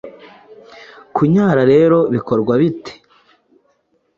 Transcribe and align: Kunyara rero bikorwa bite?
Kunyara 1.15 1.61
rero 1.73 1.97
bikorwa 2.13 2.53
bite? 2.61 2.93